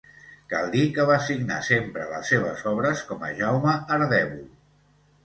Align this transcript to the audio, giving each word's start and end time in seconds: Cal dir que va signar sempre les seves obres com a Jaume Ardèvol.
Cal 0.51 0.69
dir 0.75 0.85
que 0.93 1.03
va 1.09 1.17
signar 1.25 1.57
sempre 1.67 2.07
les 2.13 2.31
seves 2.33 2.63
obres 2.71 3.05
com 3.11 3.27
a 3.29 3.29
Jaume 3.41 3.77
Ardèvol. 3.97 4.41